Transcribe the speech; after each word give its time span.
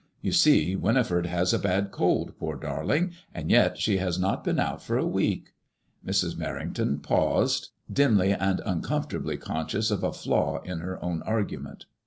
You 0.19 0.31
see 0.31 0.75
Winifred 0.75 1.27
has 1.27 1.53
a 1.53 1.59
bad 1.59 1.91
cold, 1.91 2.33
poor 2.39 2.55
darling, 2.55 3.11
and 3.35 3.51
yet 3.51 3.77
she 3.77 3.97
has 3.97 4.17
not 4.17 4.43
been 4.43 4.59
out 4.59 4.81
for 4.81 4.97
a 4.97 5.05
week.*' 5.05 5.53
Mrs. 6.03 6.33
Merrington 6.35 7.03
paused, 7.03 7.69
dimly 7.93 8.31
and 8.33 8.61
uncomfortably 8.65 9.37
conscious 9.37 9.91
of 9.91 10.03
a 10.03 10.11
flaw 10.11 10.59
in 10.63 10.79
her 10.79 10.97
own 11.05 11.21
argument. 11.21 11.85